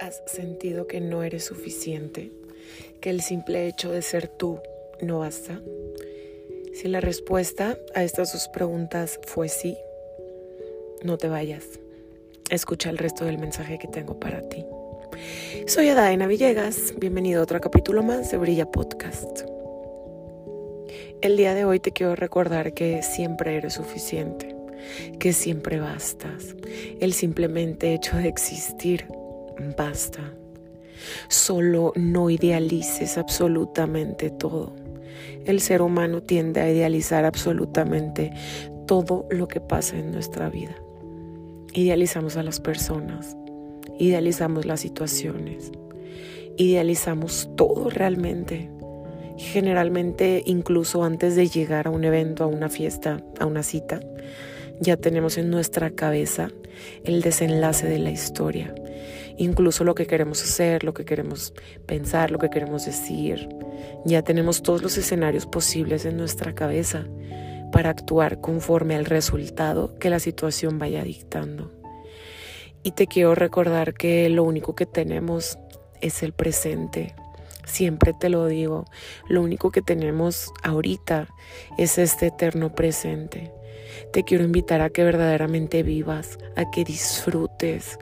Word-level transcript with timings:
has 0.00 0.22
sentido 0.26 0.86
que 0.86 1.00
no 1.00 1.22
eres 1.22 1.44
suficiente? 1.44 2.32
¿Que 3.00 3.10
el 3.10 3.20
simple 3.20 3.66
hecho 3.66 3.90
de 3.90 4.02
ser 4.02 4.28
tú 4.28 4.60
no 5.00 5.20
basta? 5.20 5.60
Si 6.72 6.88
la 6.88 7.00
respuesta 7.00 7.76
a 7.94 8.02
estas 8.02 8.32
dos 8.32 8.48
preguntas 8.48 9.20
fue 9.26 9.48
sí, 9.48 9.76
no 11.02 11.18
te 11.18 11.28
vayas. 11.28 11.80
Escucha 12.50 12.90
el 12.90 12.98
resto 12.98 13.24
del 13.24 13.38
mensaje 13.38 13.78
que 13.78 13.88
tengo 13.88 14.18
para 14.18 14.42
ti. 14.42 14.64
Soy 15.66 15.88
Adaena 15.88 16.26
Villegas, 16.26 16.94
bienvenido 16.98 17.40
a 17.40 17.44
otro 17.44 17.60
capítulo 17.60 18.02
más 18.02 18.30
de 18.30 18.38
Brilla 18.38 18.70
Podcast. 18.70 19.42
El 21.20 21.36
día 21.36 21.54
de 21.54 21.64
hoy 21.64 21.78
te 21.80 21.92
quiero 21.92 22.16
recordar 22.16 22.74
que 22.74 23.02
siempre 23.02 23.56
eres 23.56 23.74
suficiente, 23.74 24.56
que 25.18 25.32
siempre 25.32 25.78
bastas. 25.78 26.56
El 27.00 27.12
simplemente 27.12 27.94
hecho 27.94 28.16
de 28.16 28.28
existir 28.28 29.06
basta. 29.76 30.20
Solo 31.28 31.92
no 31.96 32.30
idealices 32.30 33.18
absolutamente 33.18 34.30
todo. 34.30 34.74
El 35.44 35.60
ser 35.60 35.82
humano 35.82 36.22
tiende 36.22 36.60
a 36.60 36.70
idealizar 36.70 37.24
absolutamente 37.24 38.32
todo 38.86 39.26
lo 39.30 39.48
que 39.48 39.60
pasa 39.60 39.96
en 39.98 40.12
nuestra 40.12 40.48
vida. 40.48 40.74
Idealizamos 41.74 42.36
a 42.36 42.42
las 42.42 42.60
personas, 42.60 43.36
idealizamos 43.98 44.66
las 44.66 44.80
situaciones, 44.80 45.72
idealizamos 46.56 47.50
todo 47.56 47.90
realmente. 47.90 48.70
Generalmente, 49.38 50.42
incluso 50.46 51.02
antes 51.02 51.34
de 51.34 51.48
llegar 51.48 51.86
a 51.86 51.90
un 51.90 52.04
evento, 52.04 52.44
a 52.44 52.46
una 52.46 52.68
fiesta, 52.68 53.24
a 53.40 53.46
una 53.46 53.62
cita, 53.62 54.00
ya 54.82 54.96
tenemos 54.96 55.38
en 55.38 55.50
nuestra 55.50 55.90
cabeza 55.90 56.50
el 57.04 57.22
desenlace 57.22 57.86
de 57.86 57.98
la 57.98 58.10
historia 58.10 58.74
incluso 59.36 59.84
lo 59.84 59.94
que 59.94 60.06
queremos 60.06 60.42
hacer, 60.42 60.84
lo 60.84 60.94
que 60.94 61.04
queremos 61.04 61.54
pensar, 61.86 62.30
lo 62.30 62.38
que 62.38 62.50
queremos 62.50 62.86
decir. 62.86 63.48
Ya 64.04 64.22
tenemos 64.22 64.62
todos 64.62 64.82
los 64.82 64.96
escenarios 64.96 65.46
posibles 65.46 66.04
en 66.04 66.16
nuestra 66.16 66.54
cabeza 66.54 67.06
para 67.72 67.90
actuar 67.90 68.40
conforme 68.40 68.94
al 68.94 69.04
resultado 69.04 69.98
que 69.98 70.10
la 70.10 70.18
situación 70.18 70.78
vaya 70.78 71.02
dictando. 71.02 71.72
Y 72.82 72.92
te 72.92 73.06
quiero 73.06 73.34
recordar 73.34 73.94
que 73.94 74.28
lo 74.28 74.44
único 74.44 74.74
que 74.74 74.86
tenemos 74.86 75.58
es 76.00 76.22
el 76.22 76.32
presente. 76.32 77.14
Siempre 77.64 78.12
te 78.12 78.28
lo 78.28 78.46
digo, 78.46 78.86
lo 79.28 79.40
único 79.40 79.70
que 79.70 79.82
tenemos 79.82 80.52
ahorita 80.64 81.28
es 81.78 81.96
este 81.96 82.26
eterno 82.26 82.74
presente. 82.74 83.52
Te 84.12 84.24
quiero 84.24 84.44
invitar 84.44 84.80
a 84.80 84.90
que 84.90 85.04
verdaderamente 85.04 85.82
vivas, 85.82 86.38
a 86.56 86.70
que 86.70 86.84
disfrutes, 86.84 87.98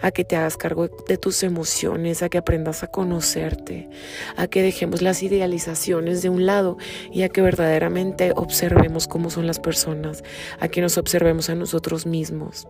a 0.00 0.10
que 0.10 0.24
te 0.24 0.36
hagas 0.36 0.56
cargo 0.56 0.88
de 0.88 1.18
tus 1.18 1.42
emociones, 1.42 2.22
a 2.22 2.28
que 2.28 2.38
aprendas 2.38 2.82
a 2.82 2.88
conocerte, 2.88 3.88
a 4.36 4.46
que 4.46 4.62
dejemos 4.62 5.02
las 5.02 5.22
idealizaciones 5.22 6.22
de 6.22 6.28
un 6.28 6.46
lado 6.46 6.76
y 7.12 7.22
a 7.22 7.28
que 7.28 7.42
verdaderamente 7.42 8.32
observemos 8.34 9.08
cómo 9.08 9.30
son 9.30 9.46
las 9.46 9.60
personas, 9.60 10.22
a 10.60 10.68
que 10.68 10.80
nos 10.80 10.98
observemos 10.98 11.50
a 11.50 11.54
nosotros 11.54 12.06
mismos. 12.06 12.68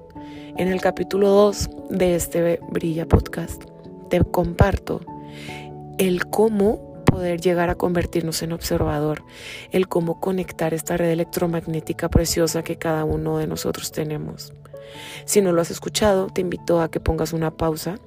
En 0.56 0.68
el 0.68 0.80
capítulo 0.80 1.28
2 1.28 1.70
de 1.90 2.14
este 2.14 2.60
Brilla 2.70 3.06
Podcast 3.06 3.62
te 4.08 4.20
comparto 4.22 5.00
el 5.98 6.26
cómo 6.26 6.93
poder 7.14 7.40
llegar 7.40 7.70
a 7.70 7.76
convertirnos 7.76 8.42
en 8.42 8.50
observador, 8.50 9.22
el 9.70 9.86
cómo 9.86 10.18
conectar 10.18 10.74
esta 10.74 10.96
red 10.96 11.10
electromagnética 11.10 12.08
preciosa 12.08 12.64
que 12.64 12.76
cada 12.76 13.04
uno 13.04 13.38
de 13.38 13.46
nosotros 13.46 13.92
tenemos. 13.92 14.52
Si 15.24 15.40
no 15.40 15.52
lo 15.52 15.62
has 15.62 15.70
escuchado, 15.70 16.26
te 16.26 16.40
invito 16.40 16.82
a 16.82 16.90
que 16.90 16.98
pongas 16.98 17.32
una 17.32 17.52
pausa, 17.52 18.00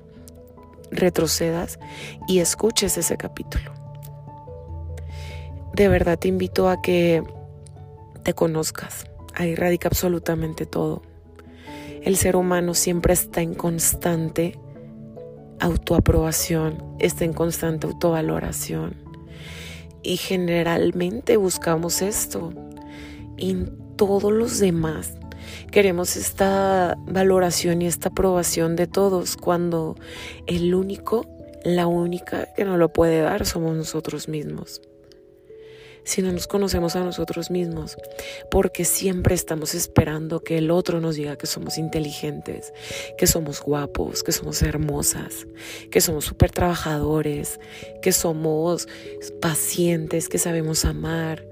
retrocedas 0.92 1.80
y 2.28 2.40
escuches 2.40 2.98
ese 2.98 3.16
capítulo. 3.16 3.72
De 5.74 5.88
verdad 5.88 6.20
te 6.20 6.28
invito 6.28 6.68
a 6.68 6.82
que 6.82 7.24
te 8.24 8.34
conozcas. 8.34 9.06
Ahí 9.36 9.56
radica 9.56 9.88
absolutamente 9.88 10.66
todo. 10.66 11.02
El 12.02 12.18
ser 12.18 12.36
humano 12.36 12.74
siempre 12.74 13.14
está 13.14 13.40
en 13.42 13.54
constante 13.54 14.60
autoaprobación, 15.60 16.84
está 17.00 17.26
en 17.26 17.34
constante 17.34 17.88
autovaloración. 17.88 18.96
Y 20.04 20.18
generalmente 20.18 21.38
buscamos 21.38 22.02
esto 22.02 22.54
en 23.38 23.78
todos 23.98 24.32
los 24.32 24.60
demás 24.60 25.18
Queremos 25.72 26.16
esta 26.16 26.98
valoración 27.06 27.82
y 27.82 27.88
esta 27.88 28.10
aprobación 28.10 28.76
de 28.76 28.88
todos 28.88 29.38
cuando 29.38 29.96
el 30.46 30.74
único, 30.74 31.26
la 31.64 31.88
única 31.88 32.54
que 32.56 32.66
nos 32.66 32.78
lo 32.80 32.92
puede 32.94 33.22
dar 33.22 33.46
somos 33.46 33.76
nosotros 33.76 34.28
mismos. 34.28 34.82
Si 36.08 36.22
no 36.22 36.32
nos 36.32 36.48
conocemos 36.48 36.96
a 36.96 37.04
nosotros 37.04 37.52
mismos, 37.52 37.98
porque 38.50 38.86
siempre 38.86 39.36
estamos 39.36 39.76
esperando 39.76 40.40
que 40.40 40.58
el 40.58 40.72
otro 40.72 41.02
nos 41.02 41.18
diga 41.18 41.36
que 41.36 41.48
somos 41.48 41.78
inteligentes, 41.78 42.72
que 43.18 43.28
somos 43.28 43.62
guapos, 43.62 44.24
que 44.24 44.32
somos 44.32 44.62
hermosas, 44.62 45.48
que 45.92 46.00
somos 46.00 46.24
súper 46.24 46.52
trabajadores, 46.52 47.60
que 48.02 48.14
somos 48.14 48.88
pacientes, 49.42 50.30
que 50.30 50.38
sabemos 50.38 50.86
amar, 50.86 51.46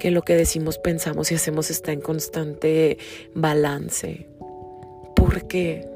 que 0.00 0.10
lo 0.10 0.22
que 0.22 0.34
decimos, 0.34 0.78
pensamos 0.78 1.30
y 1.30 1.36
hacemos 1.36 1.70
está 1.70 1.92
en 1.92 2.00
constante 2.00 2.98
balance. 3.36 4.26
¿Por 5.14 5.46
qué? 5.46 5.88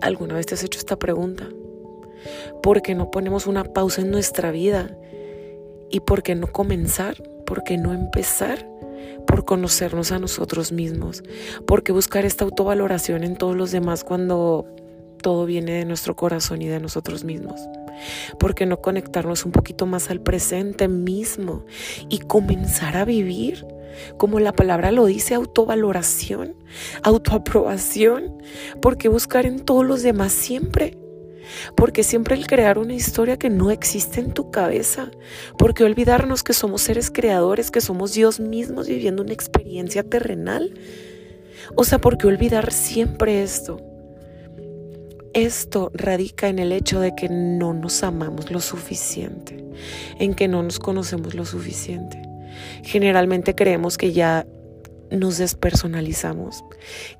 ¿Alguna 0.00 0.34
vez 0.34 0.46
te 0.46 0.54
has 0.54 0.62
hecho 0.62 0.78
esta 0.78 1.00
pregunta? 1.00 1.48
¿Por 2.62 2.80
qué 2.80 2.94
no 2.94 3.10
ponemos 3.10 3.48
una 3.48 3.64
pausa 3.64 4.02
en 4.02 4.12
nuestra 4.12 4.52
vida? 4.52 4.96
¿Y 5.94 6.00
por 6.00 6.24
qué 6.24 6.34
no 6.34 6.48
comenzar? 6.48 7.22
¿Por 7.46 7.62
qué 7.62 7.78
no 7.78 7.92
empezar? 7.92 8.68
Por 9.28 9.44
conocernos 9.44 10.10
a 10.10 10.18
nosotros 10.18 10.72
mismos. 10.72 11.22
¿Por 11.68 11.84
qué 11.84 11.92
buscar 11.92 12.24
esta 12.24 12.44
autovaloración 12.44 13.22
en 13.22 13.36
todos 13.36 13.54
los 13.54 13.70
demás 13.70 14.02
cuando 14.02 14.66
todo 15.22 15.46
viene 15.46 15.70
de 15.70 15.84
nuestro 15.84 16.16
corazón 16.16 16.62
y 16.62 16.66
de 16.66 16.80
nosotros 16.80 17.22
mismos? 17.22 17.60
¿Por 18.40 18.56
qué 18.56 18.66
no 18.66 18.80
conectarnos 18.80 19.44
un 19.44 19.52
poquito 19.52 19.86
más 19.86 20.10
al 20.10 20.20
presente 20.20 20.88
mismo 20.88 21.64
y 22.08 22.18
comenzar 22.18 22.96
a 22.96 23.04
vivir? 23.04 23.64
Como 24.16 24.40
la 24.40 24.52
palabra 24.52 24.90
lo 24.90 25.06
dice, 25.06 25.34
autovaloración, 25.34 26.56
autoaprobación. 27.04 28.42
¿Por 28.82 28.98
qué 28.98 29.08
buscar 29.08 29.46
en 29.46 29.60
todos 29.60 29.86
los 29.86 30.02
demás 30.02 30.32
siempre? 30.32 30.98
Porque 31.76 32.02
siempre 32.02 32.34
el 32.34 32.46
crear 32.46 32.78
una 32.78 32.94
historia 32.94 33.38
que 33.38 33.50
no 33.50 33.70
existe 33.70 34.20
en 34.20 34.32
tu 34.32 34.50
cabeza. 34.50 35.10
Porque 35.58 35.84
olvidarnos 35.84 36.42
que 36.42 36.52
somos 36.52 36.82
seres 36.82 37.10
creadores, 37.10 37.70
que 37.70 37.80
somos 37.80 38.14
Dios 38.14 38.40
mismos 38.40 38.88
viviendo 38.88 39.22
una 39.22 39.32
experiencia 39.32 40.02
terrenal. 40.02 40.74
O 41.76 41.84
sea, 41.84 41.98
¿por 41.98 42.18
qué 42.18 42.26
olvidar 42.26 42.72
siempre 42.72 43.42
esto? 43.42 43.80
Esto 45.32 45.90
radica 45.94 46.48
en 46.48 46.60
el 46.60 46.70
hecho 46.70 47.00
de 47.00 47.14
que 47.14 47.28
no 47.28 47.74
nos 47.74 48.04
amamos 48.04 48.52
lo 48.52 48.60
suficiente, 48.60 49.64
en 50.20 50.34
que 50.34 50.46
no 50.46 50.62
nos 50.62 50.78
conocemos 50.78 51.34
lo 51.34 51.44
suficiente. 51.44 52.22
Generalmente 52.84 53.54
creemos 53.54 53.98
que 53.98 54.12
ya 54.12 54.46
nos 55.16 55.38
despersonalizamos, 55.38 56.64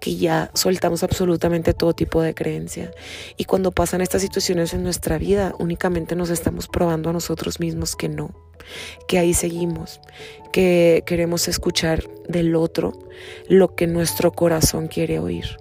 que 0.01 0.17
ya 0.17 0.51
soltamos 0.55 1.03
absolutamente 1.03 1.75
todo 1.75 1.95
tipo 1.95 2.23
de 2.23 2.35
creencia. 2.35 2.91
Y 3.37 3.45
cuando 3.45 3.73
pasan 3.73 4.01
estas 4.01 4.23
situaciones 4.23 4.75
en 4.75 4.83
nuestra 4.83 5.19
vida, 5.19 5.55
únicamente 5.59 6.17
nos 6.17 6.31
estamos 6.31 6.69
probando 6.69 7.11
a 7.11 7.13
nosotros 7.13 7.61
mismos 7.61 7.97
que 7.97 8.09
no, 8.09 8.35
que 9.09 9.19
ahí 9.19 9.35
seguimos, 9.35 10.01
que 10.53 11.03
queremos 11.07 11.49
escuchar 11.49 12.05
del 12.29 12.55
otro 12.57 12.93
lo 13.49 13.75
que 13.75 13.87
nuestro 13.87 14.33
corazón 14.33 14.89
quiere 14.89 15.19
oír. 15.19 15.59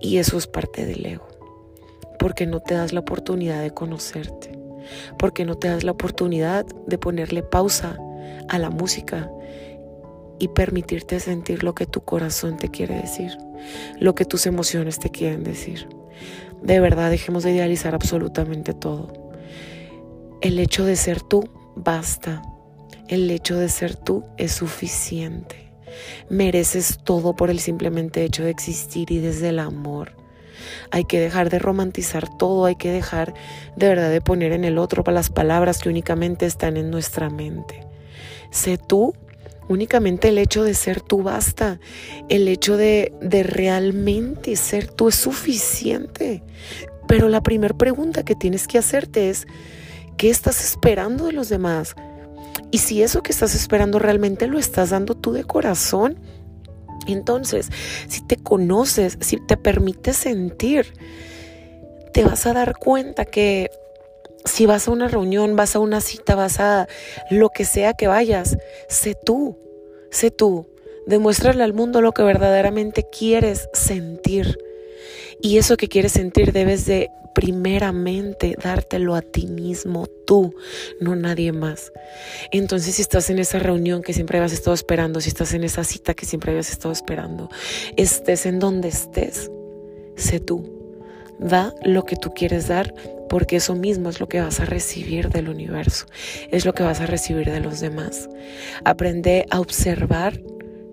Y 0.00 0.18
eso 0.18 0.36
es 0.36 0.46
parte 0.46 0.84
del 0.84 1.06
ego 1.06 1.36
porque 2.18 2.46
no 2.46 2.60
te 2.60 2.74
das 2.74 2.92
la 2.92 3.00
oportunidad 3.00 3.62
de 3.62 3.70
conocerte, 3.70 4.50
porque 5.18 5.44
no 5.44 5.56
te 5.56 5.68
das 5.68 5.84
la 5.84 5.92
oportunidad 5.92 6.66
de 6.86 6.98
ponerle 6.98 7.42
pausa 7.42 7.98
a 8.48 8.58
la 8.58 8.70
música 8.70 9.30
y 10.38 10.48
permitirte 10.48 11.20
sentir 11.20 11.62
lo 11.62 11.74
que 11.74 11.86
tu 11.86 12.02
corazón 12.02 12.56
te 12.56 12.70
quiere 12.70 12.96
decir, 12.96 13.36
lo 13.98 14.14
que 14.14 14.24
tus 14.24 14.46
emociones 14.46 14.98
te 14.98 15.10
quieren 15.10 15.44
decir. 15.44 15.88
De 16.62 16.80
verdad, 16.80 17.10
dejemos 17.10 17.42
de 17.42 17.52
idealizar 17.52 17.94
absolutamente 17.94 18.72
todo. 18.74 19.30
El 20.40 20.58
hecho 20.58 20.84
de 20.84 20.96
ser 20.96 21.20
tú 21.22 21.48
basta. 21.74 22.42
El 23.08 23.30
hecho 23.30 23.56
de 23.56 23.68
ser 23.68 23.94
tú 23.94 24.24
es 24.36 24.52
suficiente. 24.52 25.72
Mereces 26.28 26.98
todo 27.04 27.36
por 27.36 27.50
el 27.50 27.60
simplemente 27.60 28.24
hecho 28.24 28.42
de 28.42 28.50
existir 28.50 29.10
y 29.10 29.18
desde 29.18 29.50
el 29.50 29.58
amor. 29.58 30.16
Hay 30.90 31.04
que 31.04 31.20
dejar 31.20 31.50
de 31.50 31.58
romantizar 31.58 32.28
todo, 32.36 32.64
hay 32.64 32.76
que 32.76 32.90
dejar 32.90 33.34
de 33.76 33.88
verdad 33.88 34.10
de 34.10 34.20
poner 34.20 34.52
en 34.52 34.64
el 34.64 34.78
otro 34.78 35.04
las 35.12 35.30
palabras 35.30 35.78
que 35.78 35.88
únicamente 35.88 36.46
están 36.46 36.76
en 36.76 36.90
nuestra 36.90 37.30
mente. 37.30 37.86
Sé 38.50 38.78
tú, 38.78 39.14
únicamente 39.68 40.28
el 40.28 40.38
hecho 40.38 40.62
de 40.64 40.74
ser 40.74 41.00
tú 41.00 41.22
basta, 41.22 41.80
el 42.28 42.48
hecho 42.48 42.76
de, 42.76 43.12
de 43.20 43.42
realmente 43.42 44.56
ser 44.56 44.88
tú 44.88 45.08
es 45.08 45.14
suficiente. 45.14 46.42
Pero 47.06 47.28
la 47.28 47.42
primera 47.42 47.76
pregunta 47.76 48.24
que 48.24 48.34
tienes 48.34 48.66
que 48.66 48.78
hacerte 48.78 49.30
es, 49.30 49.46
¿qué 50.16 50.30
estás 50.30 50.64
esperando 50.64 51.26
de 51.26 51.32
los 51.32 51.48
demás? 51.48 51.94
Y 52.70 52.78
si 52.78 53.02
eso 53.02 53.22
que 53.22 53.32
estás 53.32 53.54
esperando 53.54 53.98
realmente 53.98 54.46
lo 54.46 54.58
estás 54.58 54.90
dando 54.90 55.14
tú 55.14 55.32
de 55.32 55.44
corazón, 55.44 56.18
entonces, 57.06 57.70
si 58.08 58.20
te 58.26 58.36
conoces, 58.36 59.18
si 59.20 59.36
te 59.36 59.56
permites 59.56 60.16
sentir, 60.16 60.92
te 62.12 62.24
vas 62.24 62.46
a 62.46 62.52
dar 62.52 62.76
cuenta 62.76 63.24
que 63.24 63.70
si 64.46 64.66
vas 64.66 64.88
a 64.88 64.90
una 64.90 65.08
reunión, 65.08 65.56
vas 65.56 65.76
a 65.76 65.80
una 65.80 66.00
cita, 66.00 66.34
vas 66.34 66.60
a 66.60 66.88
lo 67.30 67.50
que 67.50 67.64
sea 67.64 67.94
que 67.94 68.06
vayas, 68.06 68.56
sé 68.88 69.14
tú, 69.14 69.58
sé 70.10 70.30
tú. 70.30 70.66
Demuéstrale 71.06 71.62
al 71.62 71.72
mundo 71.72 72.00
lo 72.00 72.12
que 72.12 72.22
verdaderamente 72.22 73.06
quieres 73.10 73.68
sentir. 73.72 74.58
Y 75.40 75.58
eso 75.58 75.76
que 75.76 75.88
quieres 75.88 76.12
sentir 76.12 76.52
debes 76.52 76.86
de 76.86 77.10
primeramente 77.36 78.56
dártelo 78.60 79.14
a 79.14 79.20
ti 79.20 79.46
mismo, 79.46 80.06
tú, 80.26 80.54
no 81.00 81.14
nadie 81.14 81.52
más. 81.52 81.92
Entonces, 82.50 82.94
si 82.94 83.02
estás 83.02 83.28
en 83.28 83.38
esa 83.38 83.58
reunión 83.58 84.00
que 84.00 84.14
siempre 84.14 84.38
habías 84.38 84.54
estado 84.54 84.72
esperando, 84.72 85.20
si 85.20 85.28
estás 85.28 85.52
en 85.52 85.62
esa 85.62 85.84
cita 85.84 86.14
que 86.14 86.24
siempre 86.24 86.52
habías 86.52 86.70
estado 86.70 86.92
esperando, 86.92 87.50
estés 87.98 88.46
en 88.46 88.58
donde 88.58 88.88
estés, 88.88 89.50
sé 90.16 90.40
tú. 90.40 90.72
Da 91.38 91.74
lo 91.84 92.04
que 92.04 92.16
tú 92.16 92.32
quieres 92.32 92.68
dar 92.68 92.94
porque 93.28 93.56
eso 93.56 93.74
mismo 93.74 94.08
es 94.08 94.20
lo 94.20 94.28
que 94.28 94.40
vas 94.40 94.60
a 94.60 94.64
recibir 94.64 95.30
del 95.30 95.48
universo, 95.48 96.06
es 96.50 96.64
lo 96.64 96.72
que 96.74 96.82
vas 96.82 97.00
a 97.00 97.06
recibir 97.06 97.50
de 97.50 97.60
los 97.60 97.80
demás. 97.80 98.28
Aprende 98.84 99.46
a 99.50 99.60
observar 99.60 100.40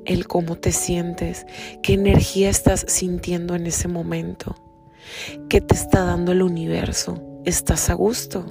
el 0.05 0.27
cómo 0.27 0.57
te 0.57 0.71
sientes, 0.71 1.45
qué 1.81 1.93
energía 1.93 2.49
estás 2.49 2.85
sintiendo 2.87 3.55
en 3.55 3.67
ese 3.67 3.87
momento. 3.87 4.55
¿Qué 5.49 5.61
te 5.61 5.75
está 5.75 6.03
dando 6.03 6.31
el 6.31 6.41
universo? 6.41 7.21
¿Estás 7.45 7.89
a 7.89 7.93
gusto? 7.93 8.45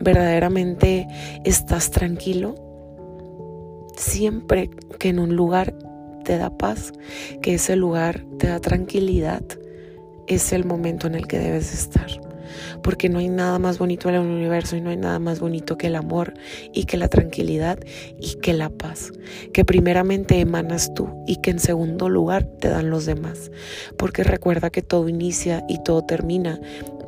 ¿Verdaderamente 0.00 1.06
estás 1.44 1.90
tranquilo? 1.90 2.54
Siempre 3.96 4.70
que 4.98 5.10
en 5.10 5.18
un 5.18 5.36
lugar 5.36 5.74
te 6.24 6.36
da 6.38 6.56
paz, 6.56 6.92
que 7.42 7.54
ese 7.54 7.76
lugar 7.76 8.24
te 8.38 8.48
da 8.48 8.60
tranquilidad, 8.60 9.42
es 10.26 10.52
el 10.52 10.64
momento 10.64 11.06
en 11.06 11.14
el 11.14 11.26
que 11.26 11.38
debes 11.38 11.72
estar 11.74 12.08
porque 12.82 13.08
no 13.08 13.18
hay 13.18 13.28
nada 13.28 13.58
más 13.58 13.78
bonito 13.78 14.08
en 14.08 14.16
el 14.16 14.22
universo 14.22 14.76
y 14.76 14.80
no 14.80 14.90
hay 14.90 14.96
nada 14.96 15.18
más 15.18 15.40
bonito 15.40 15.76
que 15.78 15.88
el 15.88 15.96
amor 15.96 16.34
y 16.72 16.84
que 16.84 16.96
la 16.96 17.08
tranquilidad 17.08 17.78
y 18.20 18.36
que 18.36 18.52
la 18.52 18.70
paz, 18.70 19.12
que 19.52 19.64
primeramente 19.64 20.40
emanas 20.40 20.92
tú 20.94 21.08
y 21.26 21.36
que 21.36 21.50
en 21.50 21.58
segundo 21.58 22.08
lugar 22.08 22.44
te 22.44 22.68
dan 22.68 22.90
los 22.90 23.06
demás, 23.06 23.50
porque 23.96 24.24
recuerda 24.24 24.70
que 24.70 24.82
todo 24.82 25.08
inicia 25.08 25.64
y 25.68 25.82
todo 25.82 26.02
termina 26.02 26.60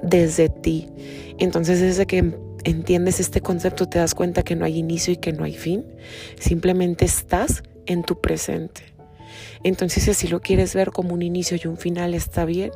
desde 0.03 0.49
ti. 0.49 0.89
Entonces 1.39 1.81
desde 1.81 2.07
que 2.07 2.35
entiendes 2.65 3.21
este 3.21 3.41
concepto 3.41 3.89
te 3.89 3.99
das 3.99 4.15
cuenta 4.15 4.43
que 4.43 4.57
no 4.57 4.65
hay 4.65 4.79
inicio 4.79 5.13
y 5.13 5.17
que 5.17 5.33
no 5.33 5.45
hay 5.45 5.55
fin, 5.55 5.85
simplemente 6.39 7.05
estás 7.05 7.63
en 7.87 8.03
tu 8.03 8.21
presente. 8.21 8.96
Entonces, 9.63 10.05
si 10.05 10.11
así 10.11 10.29
lo 10.29 10.41
quieres 10.41 10.75
ver 10.75 10.91
como 10.91 11.15
un 11.15 11.23
inicio 11.23 11.59
y 11.63 11.67
un 11.67 11.77
final, 11.77 12.15
está 12.15 12.45
bien, 12.45 12.71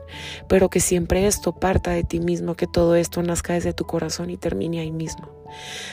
pero 0.49 0.69
que 0.69 0.81
siempre 0.81 1.27
esto 1.27 1.53
parta 1.53 1.91
de 1.93 2.05
ti 2.05 2.21
mismo, 2.21 2.55
que 2.55 2.67
todo 2.67 2.97
esto 2.97 3.23
nazca 3.23 3.55
desde 3.55 3.73
tu 3.73 3.85
corazón 3.85 4.31
y 4.31 4.37
termine 4.37 4.81
ahí 4.81 4.93
mismo. 4.93 5.41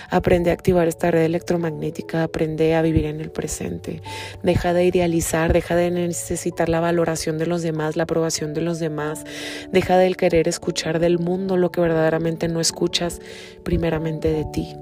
Aprende 0.10 0.52
a 0.52 0.54
activar 0.54 0.88
esta 0.88 1.12
red 1.12 1.24
electromagnética, 1.24 2.24
aprende 2.24 2.76
a 2.76 2.82
vivir 2.82 3.06
en 3.06 3.20
el 3.22 3.32
presente. 3.32 4.02
Deja 4.44 4.74
de 4.74 4.86
idealizar, 4.86 5.54
deja 5.54 5.76
de 5.76 5.92
necesitar 5.92 6.70
la 6.70 6.80
valoración 6.80 7.38
de 7.38 7.48
los 7.48 7.62
demás, 7.62 7.96
la 7.96 8.04
aprobación 8.04 8.54
de 8.54 8.62
los 8.62 8.80
demás. 8.80 9.24
Deja 9.72 9.98
de 9.98 10.14
querer 10.16 10.48
escuchar 10.48 11.00
del 11.00 11.20
mundo 11.20 11.58
lo 11.58 11.72
que 11.72 11.82
verdaderamente 11.82 12.48
no 12.48 12.60
escuchas 12.60 13.20
primeramente 13.64 14.32
de 14.32 14.46
ti. 14.46 14.76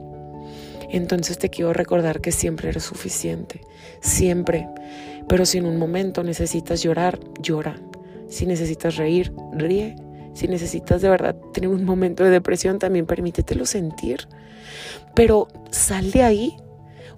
Entonces 0.89 1.37
te 1.37 1.49
quiero 1.49 1.73
recordar 1.73 2.21
que 2.21 2.31
siempre 2.31 2.69
eres 2.69 2.83
suficiente, 2.83 3.61
siempre. 4.01 4.67
Pero 5.27 5.45
si 5.45 5.57
en 5.57 5.65
un 5.65 5.77
momento 5.77 6.23
necesitas 6.23 6.81
llorar, 6.83 7.19
llora. 7.41 7.79
Si 8.29 8.45
necesitas 8.45 8.95
reír, 8.95 9.33
ríe. 9.53 9.95
Si 10.33 10.47
necesitas 10.47 11.01
de 11.01 11.09
verdad 11.09 11.35
tener 11.53 11.69
un 11.69 11.85
momento 11.85 12.23
de 12.23 12.29
depresión, 12.29 12.77
también 12.77 13.05
permítetelo 13.05 13.65
sentir. 13.65 14.27
Pero 15.15 15.47
sal 15.71 16.11
de 16.11 16.23
ahí. 16.23 16.57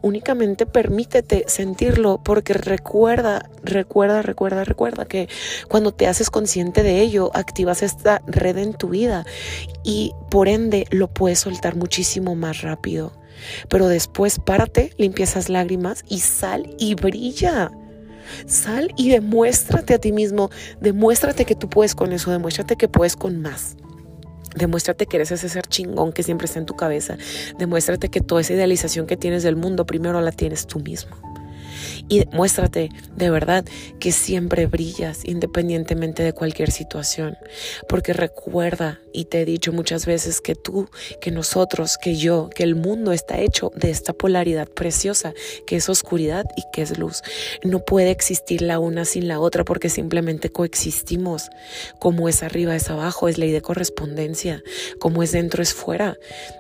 Únicamente 0.03 0.67
permítete 0.67 1.45
sentirlo 1.47 2.21
porque 2.23 2.53
recuerda, 2.53 3.49
recuerda, 3.63 4.21
recuerda, 4.21 4.63
recuerda 4.63 5.05
que 5.05 5.27
cuando 5.67 5.91
te 5.91 6.05
haces 6.05 6.29
consciente 6.29 6.83
de 6.83 7.01
ello, 7.01 7.31
activas 7.33 7.81
esta 7.81 8.21
red 8.27 8.57
en 8.59 8.73
tu 8.73 8.89
vida 8.89 9.25
y 9.83 10.13
por 10.29 10.49
ende 10.49 10.85
lo 10.91 11.07
puedes 11.07 11.39
soltar 11.39 11.75
muchísimo 11.75 12.35
más 12.35 12.61
rápido. 12.61 13.16
Pero 13.69 13.87
después 13.87 14.39
párate, 14.39 14.93
limpia 14.97 15.23
esas 15.23 15.49
lágrimas 15.49 16.03
y 16.07 16.19
sal 16.19 16.75
y 16.79 16.95
brilla. 16.95 17.71
Sal 18.45 18.91
y 18.97 19.09
demuéstrate 19.09 19.93
a 19.93 19.99
ti 19.99 20.11
mismo, 20.11 20.49
demuéstrate 20.81 21.45
que 21.45 21.55
tú 21.55 21.69
puedes 21.69 21.95
con 21.95 22.11
eso, 22.11 22.31
demuéstrate 22.31 22.75
que 22.75 22.87
puedes 22.87 23.15
con 23.15 23.41
más. 23.41 23.77
Demuéstrate 24.55 25.05
que 25.05 25.17
eres 25.17 25.31
ese 25.31 25.49
ser 25.49 25.67
chingón 25.67 26.11
que 26.11 26.23
siempre 26.23 26.45
está 26.45 26.59
en 26.59 26.65
tu 26.65 26.75
cabeza. 26.75 27.17
Demuéstrate 27.59 28.09
que 28.09 28.21
toda 28.21 28.41
esa 28.41 28.53
idealización 28.53 29.05
que 29.05 29.15
tienes 29.15 29.43
del 29.43 29.55
mundo 29.55 29.85
primero 29.85 30.19
la 30.21 30.31
tienes 30.31 30.65
tú 30.65 30.79
mismo 30.79 31.36
y 32.09 32.25
muéstrate 32.31 32.89
de 33.15 33.29
verdad 33.29 33.65
que 33.99 34.11
siempre 34.11 34.67
brillas 34.67 35.25
independientemente 35.25 36.23
de 36.23 36.33
cualquier 36.33 36.71
situación. 36.71 37.37
Porque 37.87 38.13
recuerda, 38.13 38.99
y 39.13 39.25
te 39.25 39.41
he 39.41 39.45
dicho 39.45 39.71
muchas 39.71 40.05
veces, 40.05 40.41
que 40.41 40.55
tú, 40.55 40.89
que 41.21 41.31
nosotros, 41.31 41.97
que 41.97 42.15
yo, 42.15 42.49
que 42.53 42.63
el 42.63 42.75
mundo 42.75 43.11
está 43.11 43.39
hecho 43.39 43.71
de 43.75 43.89
esta 43.89 44.13
polaridad 44.13 44.67
preciosa, 44.67 45.33
que 45.65 45.77
es 45.77 45.89
oscuridad 45.89 46.45
y 46.55 46.63
que 46.71 46.81
es 46.81 46.97
luz. 46.97 47.21
No 47.63 47.83
puede 47.83 48.11
existir 48.11 48.61
la 48.61 48.79
una 48.79 49.05
sin 49.05 49.27
la 49.27 49.39
otra 49.39 49.63
porque 49.63 49.89
simplemente 49.89 50.49
coexistimos. 50.49 51.49
Como 51.99 52.29
es 52.29 52.43
arriba 52.43 52.75
es 52.75 52.89
abajo, 52.89 53.27
es 53.27 53.37
ley 53.37 53.51
de 53.51 53.61
correspondencia. 53.61 54.63
Como 54.99 55.23
es 55.23 55.31
dentro 55.31 55.63
es 55.63 55.73
fuera. 55.73 56.17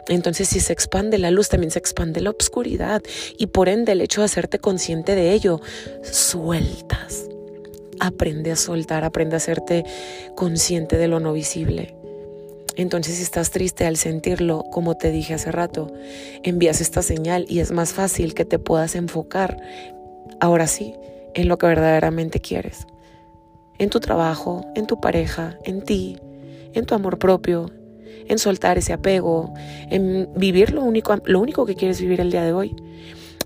Entonces 0.07 0.49
si 0.49 0.59
se 0.59 0.73
expande 0.73 1.17
la 1.17 1.31
luz, 1.31 1.49
también 1.49 1.71
se 1.71 1.79
expande 1.79 2.21
la 2.21 2.31
oscuridad. 2.31 3.01
Y 3.37 3.47
por 3.47 3.69
ende 3.69 3.91
el 3.91 4.01
hecho 4.01 4.21
de 4.21 4.25
hacerte 4.25 4.59
consciente 4.59 5.15
de 5.15 5.26
ello, 5.33 5.61
sueltas. 6.03 7.25
Aprende 7.99 8.51
a 8.51 8.55
soltar, 8.55 9.03
aprende 9.03 9.35
a 9.35 9.37
hacerte 9.37 9.85
consciente 10.35 10.97
de 10.97 11.07
lo 11.07 11.19
no 11.19 11.33
visible. 11.33 11.95
Entonces 12.75 13.15
si 13.15 13.23
estás 13.23 13.49
triste 13.49 13.85
al 13.85 13.97
sentirlo, 13.97 14.63
como 14.71 14.95
te 14.95 15.09
dije 15.09 15.33
hace 15.33 15.51
rato, 15.51 15.91
envías 16.43 16.79
esta 16.79 17.01
señal 17.01 17.45
y 17.49 17.59
es 17.59 17.71
más 17.71 17.93
fácil 17.93 18.35
que 18.35 18.45
te 18.45 18.59
puedas 18.59 18.93
enfocar, 18.93 19.57
ahora 20.39 20.67
sí, 20.67 20.93
en 21.33 21.47
lo 21.47 21.57
que 21.57 21.65
verdaderamente 21.65 22.39
quieres. 22.39 22.85
En 23.79 23.89
tu 23.89 23.99
trabajo, 23.99 24.63
en 24.75 24.85
tu 24.85 25.01
pareja, 25.01 25.57
en 25.63 25.81
ti, 25.81 26.17
en 26.73 26.85
tu 26.85 26.93
amor 26.93 27.17
propio, 27.17 27.71
en 28.27 28.37
soltar 28.37 28.77
ese 28.77 28.93
apego, 28.93 29.53
en 29.89 30.29
vivir 30.35 30.71
lo 30.71 30.83
único, 30.83 31.15
lo 31.25 31.39
único 31.39 31.65
que 31.65 31.75
quieres 31.75 31.99
vivir 31.99 32.21
el 32.21 32.31
día 32.31 32.43
de 32.43 32.53
hoy. 32.53 32.75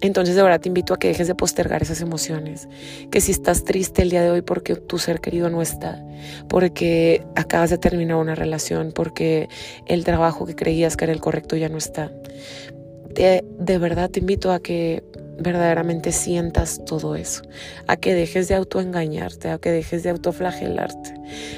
Entonces 0.02 0.36
de 0.36 0.42
verdad 0.42 0.60
te 0.60 0.68
invito 0.68 0.94
a 0.94 1.00
que 1.00 1.10
dejes 1.10 1.28
de 1.28 1.36
postergar 1.36 1.84
esas 1.84 2.02
emociones, 2.02 2.68
que 3.12 3.22
si 3.22 3.32
estás 3.32 3.64
triste 3.64 4.02
el 4.02 4.10
día 4.10 4.24
de 4.24 4.32
hoy 4.32 4.42
porque 4.42 4.76
tu 4.76 4.98
ser 4.98 5.22
querido 5.22 5.50
no 5.50 5.62
está, 5.62 6.04
porque 6.50 7.24
acabas 7.36 7.70
de 7.70 7.78
terminar 7.78 8.18
una 8.18 8.34
relación, 8.34 8.92
porque 8.94 9.48
el 9.86 10.04
trabajo 10.04 10.48
que 10.48 10.56
creías 10.56 10.98
que 10.98 11.06
era 11.06 11.14
el 11.14 11.22
correcto 11.22 11.56
ya 11.56 11.70
no 11.70 11.78
está, 11.78 12.12
de 13.14 13.78
verdad 13.78 14.10
te 14.10 14.20
invito 14.22 14.52
a 14.52 14.60
que 14.60 15.04
verdaderamente 15.38 16.12
sientas 16.12 16.84
todo 16.86 17.16
eso, 17.16 17.44
a 17.88 17.96
que 17.96 18.14
dejes 18.16 18.48
de 18.48 18.56
autoengañarte, 18.56 19.50
a 19.50 19.60
que 19.60 19.72
dejes 19.72 20.04
de 20.04 20.10
autoflagelarte, 20.10 21.14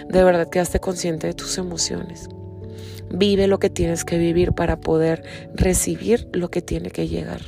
de 0.09 0.23
verdad 0.23 0.49
que 0.49 0.59
hazte 0.59 0.79
consciente 0.79 1.27
de 1.27 1.33
tus 1.33 1.57
emociones. 1.57 2.27
Vive 3.09 3.47
lo 3.47 3.59
que 3.59 3.69
tienes 3.69 4.03
que 4.03 4.17
vivir 4.17 4.53
para 4.53 4.81
poder 4.81 5.23
recibir 5.53 6.27
lo 6.33 6.49
que 6.49 6.61
tiene 6.61 6.89
que 6.89 7.07
llegar. 7.07 7.41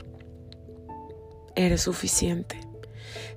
Eres 1.55 1.81
suficiente. 1.81 2.59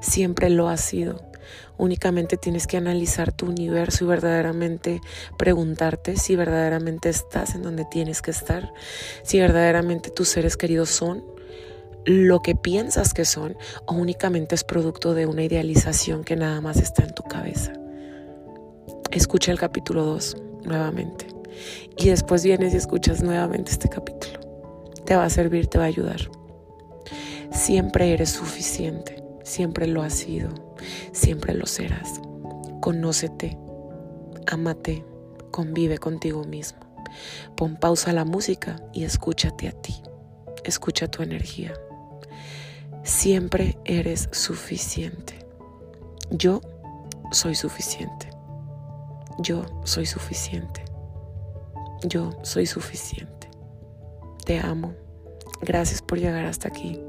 Siempre 0.01 0.51
lo 0.51 0.69
has 0.69 0.81
sido. 0.81 1.29
Únicamente 1.77 2.37
tienes 2.37 2.67
que 2.67 2.77
analizar 2.77 3.33
tu 3.33 3.47
universo 3.47 4.05
y 4.05 4.09
verdaderamente 4.09 5.01
preguntarte 5.37 6.17
si 6.17 6.37
verdaderamente 6.37 7.09
estás 7.09 7.55
en 7.55 7.63
donde 7.63 7.85
tienes 7.85 8.21
que 8.21 8.33
estar, 8.33 8.73
si 9.23 9.39
verdaderamente 9.39 10.11
tus 10.11 10.29
seres 10.29 10.57
queridos 10.57 10.91
son 10.91 11.25
lo 12.05 12.41
que 12.41 12.55
piensas 12.55 13.15
que 13.15 13.25
son 13.25 13.57
o 13.87 13.95
únicamente 13.95 14.55
es 14.55 14.65
producto 14.65 15.15
de 15.15 15.27
una 15.27 15.45
idealización 15.45 16.25
que 16.25 16.37
nada 16.37 16.61
más 16.61 16.79
está 16.79 17.05
en 17.05 17.15
tu 17.15 17.23
cabeza. 17.23 17.73
Escucha 19.11 19.53
el 19.53 19.59
capítulo 19.59 20.05
2 20.05 20.37
nuevamente 20.65 21.27
y 21.97 22.09
después 22.09 22.45
vienes 22.45 22.75
y 22.75 22.77
escuchas 22.77 23.23
nuevamente 23.23 23.71
este 23.71 23.89
capítulo. 23.89 24.41
Te 25.05 25.17
va 25.17 25.25
a 25.25 25.31
servir, 25.31 25.67
te 25.67 25.79
va 25.79 25.85
a 25.85 25.89
ayudar. 25.89 26.29
Siempre 27.59 28.13
eres 28.15 28.31
suficiente, 28.31 29.21
siempre 29.43 29.89
lo 29.89 30.03
has 30.03 30.15
sido, 30.15 30.49
siempre 31.11 31.55
lo 31.55 31.67
serás. 31.67 32.21
Conócete, 32.81 33.59
ámate, 34.47 35.05
convive 35.51 35.99
contigo 35.99 36.45
mismo. 36.45 36.79
Pon 37.57 37.75
pausa 37.75 38.11
a 38.11 38.15
la 38.15 38.25
música 38.25 38.81
y 38.93 39.03
escúchate 39.03 39.67
a 39.67 39.73
ti. 39.73 40.01
Escucha 40.63 41.11
tu 41.11 41.25
energía. 41.25 41.75
Siempre 43.03 43.77
eres 43.85 44.29
suficiente. 44.31 45.45
Yo 46.31 46.61
soy 47.33 47.57
suficiente. 47.57 48.31
Yo 49.41 49.67
soy 49.83 50.07
suficiente. 50.07 50.85
Yo 52.05 52.39
soy 52.45 52.67
suficiente. 52.67 53.51
Te 54.45 54.61
amo. 54.61 55.08
Gracias 55.61 56.03
por 56.03 56.19
llegar 56.19 56.45
hasta 56.45 56.69
aquí. 56.69 57.01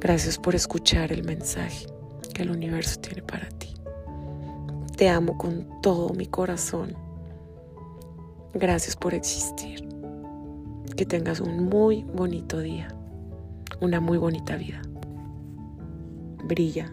Gracias 0.00 0.38
por 0.38 0.54
escuchar 0.54 1.12
el 1.12 1.24
mensaje 1.24 1.86
que 2.34 2.42
el 2.42 2.50
universo 2.50 3.00
tiene 3.00 3.22
para 3.22 3.48
ti. 3.48 3.74
Te 4.96 5.08
amo 5.08 5.38
con 5.38 5.80
todo 5.82 6.10
mi 6.10 6.26
corazón. 6.26 6.94
Gracias 8.54 8.96
por 8.96 9.14
existir. 9.14 9.88
Que 10.96 11.06
tengas 11.06 11.40
un 11.40 11.68
muy 11.68 12.04
bonito 12.04 12.58
día. 12.60 12.88
Una 13.80 14.00
muy 14.00 14.18
bonita 14.18 14.56
vida. 14.56 14.82
Brilla. 16.44 16.92